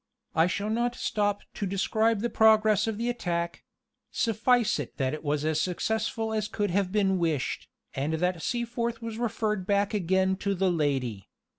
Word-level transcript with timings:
I 0.33 0.47
shall 0.47 0.71
not 0.71 0.95
stop 0.95 1.41
to 1.53 1.67
describe 1.67 2.21
the 2.21 2.29
progress 2.31 2.87
of 2.87 2.97
the 2.97 3.07
attack; 3.07 3.63
suffice 4.09 4.79
it 4.79 4.97
that 4.97 5.13
it 5.13 5.23
was 5.23 5.45
as 5.45 5.61
successful 5.61 6.33
as 6.33 6.47
could 6.47 6.71
have 6.71 6.91
been 6.91 7.19
wished, 7.19 7.67
and 7.93 8.13
that 8.15 8.41
Seaforth 8.41 9.03
was 9.03 9.19
referred 9.19 9.67
back 9.67 9.93
again 9.93 10.37
to 10.37 10.55
the 10.55 10.71
lady. 10.71 11.29